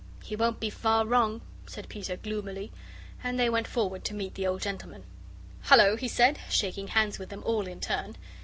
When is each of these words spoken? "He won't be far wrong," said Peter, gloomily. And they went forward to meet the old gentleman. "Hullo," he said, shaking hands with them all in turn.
"He 0.23 0.35
won't 0.35 0.59
be 0.59 0.71
far 0.71 1.05
wrong," 1.05 1.41
said 1.67 1.87
Peter, 1.87 2.17
gloomily. 2.17 2.71
And 3.23 3.39
they 3.39 3.51
went 3.51 3.67
forward 3.67 4.03
to 4.05 4.15
meet 4.15 4.33
the 4.33 4.47
old 4.47 4.63
gentleman. 4.63 5.03
"Hullo," 5.65 5.95
he 5.95 6.07
said, 6.07 6.39
shaking 6.49 6.87
hands 6.87 7.19
with 7.19 7.29
them 7.29 7.43
all 7.45 7.67
in 7.67 7.79
turn. 7.79 8.15